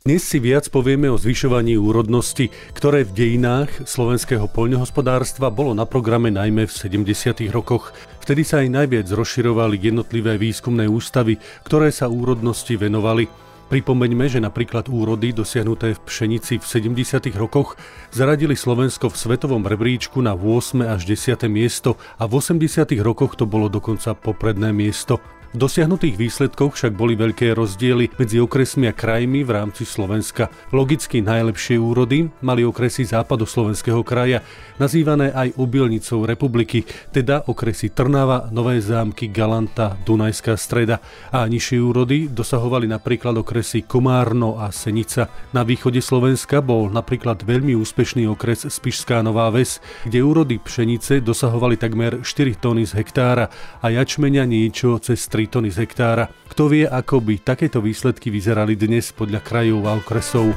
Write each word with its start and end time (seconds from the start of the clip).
Dnes 0.00 0.24
si 0.24 0.40
viac 0.40 0.64
povieme 0.72 1.12
o 1.12 1.20
zvyšovaní 1.20 1.76
úrodnosti, 1.76 2.48
ktoré 2.72 3.04
v 3.04 3.12
dejinách 3.12 3.84
slovenského 3.84 4.48
poľnohospodárstva 4.48 5.52
bolo 5.52 5.76
na 5.76 5.84
programe 5.84 6.32
najmä 6.32 6.64
v 6.64 6.72
70. 7.04 7.44
rokoch. 7.52 7.92
Vtedy 8.24 8.40
sa 8.40 8.64
aj 8.64 8.80
najviac 8.80 9.12
rozširovali 9.12 9.76
jednotlivé 9.76 10.40
výskumné 10.40 10.88
ústavy, 10.88 11.36
ktoré 11.68 11.92
sa 11.92 12.08
úrodnosti 12.08 12.80
venovali. 12.80 13.28
Pripomeňme, 13.68 14.24
že 14.24 14.40
napríklad 14.40 14.88
úrody 14.88 15.36
dosiahnuté 15.36 15.92
v 15.92 16.00
pšenici 16.00 16.56
v 16.56 16.64
70. 16.64 17.36
rokoch 17.36 17.76
zaradili 18.08 18.56
Slovensko 18.56 19.12
v 19.12 19.20
svetovom 19.20 19.68
rebríčku 19.68 20.24
na 20.24 20.32
8. 20.32 20.80
až 20.80 21.04
10. 21.12 21.44
miesto 21.52 22.00
a 22.16 22.24
v 22.24 22.40
80. 22.40 22.88
rokoch 23.04 23.36
to 23.36 23.44
bolo 23.44 23.68
dokonca 23.68 24.16
popredné 24.16 24.72
miesto. 24.72 25.20
V 25.50 25.58
dosiahnutých 25.58 26.14
výsledkoch 26.14 26.78
však 26.78 26.94
boli 26.94 27.18
veľké 27.18 27.58
rozdiely 27.58 28.14
medzi 28.14 28.38
okresmi 28.38 28.86
a 28.86 28.94
krajmi 28.94 29.42
v 29.42 29.50
rámci 29.50 29.82
Slovenska. 29.82 30.46
Logicky 30.70 31.18
najlepšie 31.26 31.74
úrody 31.74 32.30
mali 32.38 32.62
okresy 32.62 33.02
západoslovenského 33.10 33.98
kraja, 34.06 34.46
nazývané 34.78 35.34
aj 35.34 35.58
obilnicou 35.58 36.22
republiky, 36.22 36.86
teda 37.10 37.50
okresy 37.50 37.90
Trnava, 37.90 38.46
Nové 38.54 38.78
zámky, 38.78 39.26
Galanta, 39.26 39.98
Dunajská 40.06 40.54
streda 40.54 41.02
a 41.34 41.42
nižšie 41.50 41.82
úrody 41.82 42.30
dosahovali 42.30 42.86
napríklad 42.86 43.42
okresy 43.42 43.82
Komárno 43.82 44.54
a 44.54 44.70
Senica. 44.70 45.26
Na 45.50 45.66
východe 45.66 45.98
Slovenska 45.98 46.62
bol 46.62 46.94
napríklad 46.94 47.42
veľmi 47.42 47.74
úspešný 47.74 48.22
okres 48.30 48.70
Spišská 48.70 49.18
Nová 49.26 49.50
Ves, 49.50 49.82
kde 50.06 50.22
úrody 50.22 50.62
pšenice 50.62 51.18
dosahovali 51.26 51.74
takmer 51.74 52.22
4 52.22 52.54
tony 52.62 52.86
z 52.86 53.02
hektára 53.02 53.50
a 53.82 53.90
jačmenia 53.90 54.46
niečo 54.46 54.94
cez 55.02 55.26
3 55.26 55.39
3 55.40 55.48
tony 55.48 55.72
z 55.72 55.88
hektára. 55.88 56.28
Kto 56.52 56.68
vie, 56.68 56.84
ako 56.84 57.24
by 57.24 57.40
takéto 57.40 57.80
výsledky 57.80 58.28
vyzerali 58.28 58.76
dnes 58.76 59.08
podľa 59.16 59.40
krajov 59.40 59.80
a 59.88 59.96
okresov. 59.96 60.52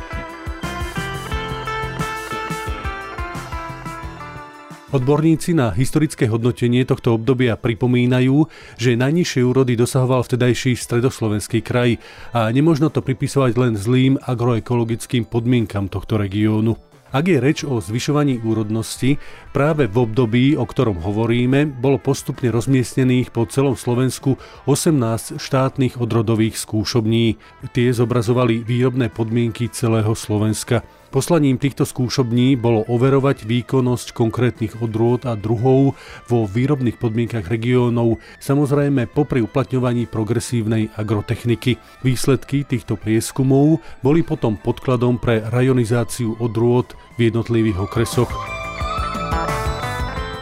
Odborníci 4.92 5.56
na 5.56 5.72
historické 5.72 6.28
hodnotenie 6.28 6.84
tohto 6.84 7.16
obdobia 7.16 7.56
pripomínajú, 7.56 8.46
že 8.76 9.00
najnižšie 9.00 9.42
úrody 9.48 9.80
dosahoval 9.80 10.22
vtedajší 10.28 10.76
stredoslovenský 10.76 11.64
kraj 11.64 11.98
a 12.36 12.52
nemožno 12.52 12.92
to 12.92 13.00
pripisovať 13.00 13.56
len 13.56 13.74
zlým 13.80 14.20
agroekologickým 14.20 15.24
podmienkam 15.32 15.88
tohto 15.88 16.20
regiónu. 16.20 16.93
Ak 17.14 17.30
je 17.30 17.38
reč 17.38 17.62
o 17.62 17.78
zvyšovaní 17.78 18.42
úrodnosti, 18.42 19.22
práve 19.54 19.86
v 19.86 19.96
období, 20.02 20.58
o 20.58 20.66
ktorom 20.66 20.98
hovoríme, 20.98 21.70
bolo 21.70 22.02
postupne 22.02 22.50
rozmiestnených 22.50 23.30
po 23.30 23.46
celom 23.46 23.78
Slovensku 23.78 24.42
18 24.66 25.38
štátnych 25.38 26.02
odrodových 26.02 26.58
skúšobní. 26.58 27.38
Tie 27.70 27.94
zobrazovali 27.94 28.66
výrobné 28.66 29.14
podmienky 29.14 29.70
celého 29.70 30.18
Slovenska. 30.18 30.82
Poslaním 31.14 31.62
týchto 31.62 31.86
skúšobní 31.86 32.58
bolo 32.58 32.90
overovať 32.90 33.46
výkonnosť 33.46 34.18
konkrétnych 34.18 34.82
odrôd 34.82 35.30
a 35.30 35.38
druhov 35.38 35.94
vo 36.26 36.50
výrobných 36.50 36.98
podmienkach 36.98 37.46
regiónov, 37.54 38.18
samozrejme 38.42 39.06
popri 39.14 39.46
uplatňovaní 39.46 40.10
progresívnej 40.10 40.90
agrotechniky. 40.98 41.78
Výsledky 42.02 42.66
týchto 42.66 42.98
prieskumov 42.98 43.78
boli 44.02 44.26
potom 44.26 44.58
podkladom 44.58 45.22
pre 45.22 45.46
rajonizáciu 45.54 46.34
odrôd 46.42 46.98
v 47.22 47.30
jednotlivých 47.30 47.86
okresoch. 47.86 48.63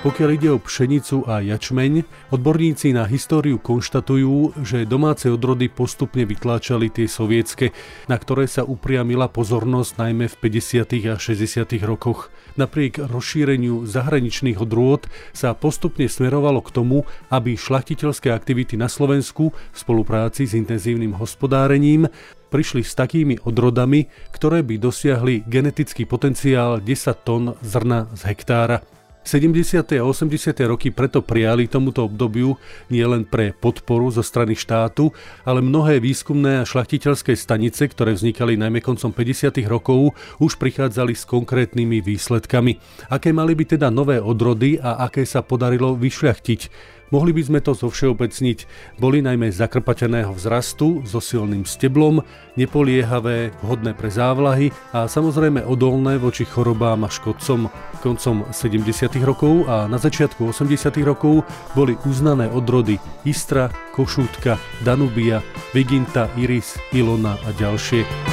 Pokiaľ 0.02 0.30
ide 0.34 0.50
o 0.50 0.58
pšenicu 0.58 1.30
a 1.30 1.46
jačmeň, 1.46 2.02
odborníci 2.34 2.90
na 2.90 3.06
históriu 3.06 3.62
konštatujú, 3.62 4.66
že 4.66 4.90
domáce 4.90 5.30
odrody 5.30 5.70
postupne 5.70 6.26
vytláčali 6.26 6.90
tie 6.90 7.06
sovietske, 7.06 7.70
na 8.10 8.18
ktoré 8.18 8.50
sa 8.50 8.66
upriamila 8.66 9.30
pozornosť 9.30 10.02
najmä 10.02 10.26
v 10.26 10.36
50. 10.42 11.06
a 11.06 11.22
60. 11.22 11.86
rokoch. 11.86 12.34
Napriek 12.58 12.98
rozšíreniu 12.98 13.86
zahraničných 13.86 14.58
odrôd 14.58 15.06
sa 15.38 15.54
postupne 15.54 16.10
smerovalo 16.10 16.66
k 16.66 16.74
tomu, 16.74 17.06
aby 17.30 17.54
šlachtiteľské 17.54 18.34
aktivity 18.34 18.82
na 18.82 18.90
Slovensku 18.90 19.54
v 19.54 19.78
spolupráci 19.78 20.50
s 20.50 20.58
intenzívnym 20.58 21.14
hospodárením 21.14 22.10
prišli 22.50 22.82
s 22.82 22.98
takými 22.98 23.46
odrodami, 23.46 24.10
ktoré 24.34 24.66
by 24.66 24.82
dosiahli 24.82 25.46
genetický 25.46 26.10
potenciál 26.10 26.82
10 26.82 26.90
tón 27.22 27.54
zrna 27.62 28.10
z 28.18 28.22
hektára. 28.34 28.82
70. 29.22 30.02
a 30.02 30.04
80. 30.04 30.58
roky 30.66 30.90
preto 30.90 31.22
prijali 31.22 31.70
tomuto 31.70 32.10
obdobiu 32.10 32.58
nielen 32.90 33.22
pre 33.22 33.54
podporu 33.54 34.10
zo 34.10 34.26
strany 34.26 34.58
štátu, 34.58 35.14
ale 35.46 35.62
mnohé 35.62 36.02
výskumné 36.02 36.62
a 36.62 36.68
šlachtiteľské 36.68 37.38
stanice, 37.38 37.86
ktoré 37.86 38.18
vznikali 38.18 38.58
najmä 38.58 38.82
koncom 38.82 39.14
50. 39.14 39.62
rokov, 39.70 40.18
už 40.42 40.58
prichádzali 40.58 41.14
s 41.14 41.30
konkrétnymi 41.30 42.02
výsledkami. 42.02 42.82
Aké 43.14 43.30
mali 43.30 43.54
by 43.54 43.78
teda 43.78 43.94
nové 43.94 44.18
odrody 44.18 44.82
a 44.82 45.06
aké 45.06 45.22
sa 45.22 45.46
podarilo 45.46 45.94
vyšľachtiť? 45.94 46.62
Mohli 47.12 47.36
by 47.36 47.42
sme 47.44 47.60
to 47.60 47.76
zovšeobecniť. 47.76 48.60
Boli 48.96 49.20
najmä 49.20 49.52
zakrpateného 49.52 50.32
vzrastu, 50.32 51.04
so 51.04 51.20
silným 51.20 51.68
steblom, 51.68 52.24
nepoliehavé, 52.56 53.52
vhodné 53.60 53.92
pre 53.92 54.08
závlahy 54.08 54.72
a 54.96 55.12
samozrejme 55.12 55.68
odolné 55.68 56.16
voči 56.16 56.48
chorobám 56.48 57.04
a 57.04 57.12
škodcom. 57.12 57.68
Koncom 58.00 58.48
70. 58.56 59.12
rokov 59.28 59.68
a 59.68 59.92
na 59.92 60.00
začiatku 60.00 60.56
80. 60.56 61.04
rokov 61.04 61.44
boli 61.76 62.00
uznané 62.08 62.48
odrody 62.48 62.96
Istra, 63.28 63.68
Košútka, 63.92 64.56
Danubia, 64.88 65.44
Viginta, 65.76 66.32
Iris, 66.40 66.80
Ilona 66.96 67.36
a 67.44 67.52
ďalšie. 67.60 68.31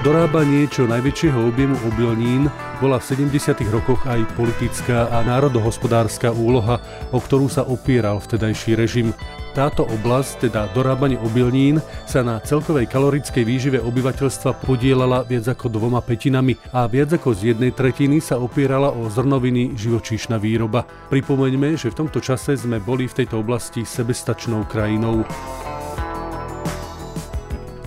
Dorábanie 0.00 0.64
čo 0.64 0.88
najväčšieho 0.88 1.52
objemu 1.52 1.76
obilnín 1.84 2.48
bola 2.80 2.96
v 2.96 3.20
70. 3.20 3.52
rokoch 3.68 4.00
aj 4.08 4.32
politická 4.32 5.12
a 5.12 5.20
národohospodárska 5.20 6.32
úloha, 6.32 6.80
o 7.12 7.20
ktorú 7.20 7.52
sa 7.52 7.68
opieral 7.68 8.16
vtedajší 8.16 8.80
režim. 8.80 9.12
Táto 9.52 9.84
oblasť, 9.84 10.48
teda 10.48 10.72
dorábanie 10.72 11.20
obilnín, 11.20 11.84
sa 12.08 12.24
na 12.24 12.40
celkovej 12.40 12.88
kalorickej 12.88 13.44
výžive 13.44 13.76
obyvateľstva 13.84 14.64
podielala 14.64 15.20
viac 15.28 15.52
ako 15.52 15.68
dvoma 15.68 16.00
petinami 16.00 16.56
a 16.72 16.88
viac 16.88 17.20
ako 17.20 17.36
z 17.36 17.52
jednej 17.52 17.76
tretiny 17.76 18.24
sa 18.24 18.40
opierala 18.40 18.88
o 18.96 19.04
zrnoviny 19.04 19.76
živočíšna 19.76 20.40
výroba. 20.40 20.88
Pripomeňme, 21.12 21.76
že 21.76 21.92
v 21.92 22.08
tomto 22.08 22.24
čase 22.24 22.56
sme 22.56 22.80
boli 22.80 23.04
v 23.04 23.20
tejto 23.20 23.44
oblasti 23.44 23.84
sebestačnou 23.84 24.64
krajinou. 24.64 25.28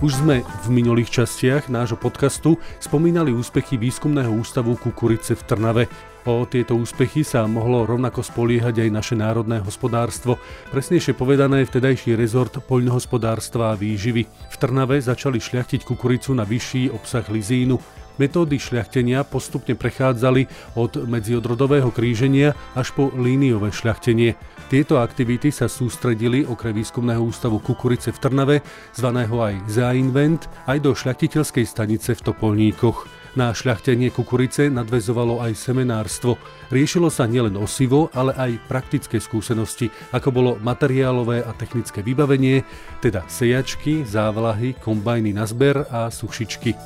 Už 0.02 0.26
sme 0.26 0.42
v 0.42 0.68
minulých 0.74 1.22
častiach 1.22 1.70
nášho 1.70 1.94
podcastu 1.94 2.58
spomínali 2.82 3.30
úspechy 3.30 3.78
výskumného 3.78 4.34
ústavu 4.34 4.74
Kukurice 4.74 5.38
v 5.38 5.42
Trnave. 5.46 5.84
O 6.26 6.42
tieto 6.50 6.74
úspechy 6.74 7.22
sa 7.22 7.46
mohlo 7.46 7.86
rovnako 7.86 8.26
spoliehať 8.26 8.82
aj 8.82 8.90
naše 8.90 9.14
národné 9.14 9.62
hospodárstvo, 9.62 10.42
presnejšie 10.74 11.14
povedané 11.14 11.62
vtedajší 11.62 12.18
rezort 12.18 12.50
poľnohospodárstva 12.66 13.70
a 13.70 13.78
výživy. 13.78 14.26
V 14.26 14.56
Trnave 14.58 14.98
začali 14.98 15.38
šľachtiť 15.38 15.86
kukuricu 15.86 16.34
na 16.34 16.42
vyšší 16.42 16.90
obsah 16.90 17.22
lizínu. 17.30 18.03
Metódy 18.14 18.62
šľachtenia 18.62 19.26
postupne 19.26 19.74
prechádzali 19.74 20.46
od 20.78 21.02
medziodrodového 21.02 21.90
kríženia 21.90 22.54
až 22.78 22.94
po 22.94 23.10
líniové 23.10 23.74
šľachtenie. 23.74 24.38
Tieto 24.70 25.02
aktivity 25.02 25.50
sa 25.50 25.66
sústredili 25.66 26.46
okrem 26.46 26.78
výskumného 26.78 27.20
ústavu 27.20 27.58
Kukurice 27.58 28.14
v 28.14 28.18
Trnave, 28.22 28.56
zvaného 28.94 29.34
aj 29.42 29.54
Zainvent, 29.66 30.46
aj 30.70 30.78
do 30.78 30.94
šľachtiteľskej 30.94 31.66
stanice 31.66 32.14
v 32.14 32.24
Topolníkoch. 32.24 33.24
Na 33.34 33.50
šľachtenie 33.50 34.14
kukurice 34.14 34.70
nadvezovalo 34.70 35.42
aj 35.42 35.58
semenárstvo. 35.58 36.38
Riešilo 36.70 37.10
sa 37.10 37.26
nielen 37.26 37.58
osivo, 37.58 38.06
ale 38.14 38.30
aj 38.38 38.62
praktické 38.70 39.18
skúsenosti, 39.18 39.90
ako 40.14 40.28
bolo 40.30 40.50
materiálové 40.62 41.42
a 41.42 41.50
technické 41.50 41.98
vybavenie, 41.98 42.62
teda 43.02 43.26
sejačky, 43.26 44.06
závlahy, 44.06 44.78
kombajny 44.78 45.34
na 45.34 45.50
zber 45.50 45.82
a 45.90 46.14
sušičky. 46.14 46.78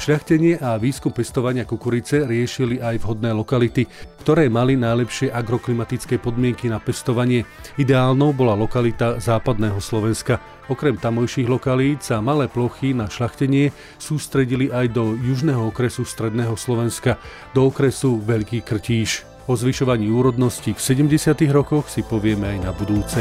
Šľachtenie 0.00 0.64
a 0.64 0.80
výskum 0.80 1.12
pestovania 1.12 1.68
kukurice 1.68 2.24
riešili 2.24 2.80
aj 2.80 3.04
vhodné 3.04 3.36
lokality, 3.36 3.84
ktoré 4.24 4.48
mali 4.48 4.72
najlepšie 4.72 5.28
agroklimatické 5.28 6.16
podmienky 6.16 6.72
na 6.72 6.80
pestovanie. 6.80 7.44
Ideálnou 7.76 8.32
bola 8.32 8.56
lokalita 8.56 9.20
západného 9.20 9.76
Slovenska. 9.76 10.40
Okrem 10.72 10.96
tamojších 10.96 11.44
lokalít 11.44 12.00
sa 12.00 12.24
malé 12.24 12.48
plochy 12.48 12.96
na 12.96 13.12
šľachtenie 13.12 13.76
sústredili 14.00 14.72
aj 14.72 14.88
do 14.88 15.20
južného 15.20 15.68
okresu 15.68 16.08
stredného 16.08 16.56
Slovenska, 16.56 17.20
do 17.52 17.68
okresu 17.68 18.24
Veľký 18.24 18.64
Krtíš. 18.64 19.28
O 19.52 19.54
zvyšovaní 19.58 20.08
úrodnosti 20.08 20.72
v 20.72 20.80
70. 20.80 21.44
rokoch 21.52 21.92
si 21.92 22.00
povieme 22.00 22.56
aj 22.56 22.58
na 22.64 22.72
budúce. 22.72 23.20